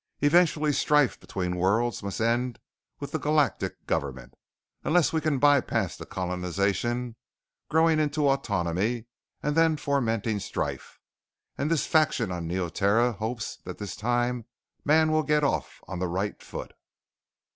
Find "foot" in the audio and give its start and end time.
16.41-16.73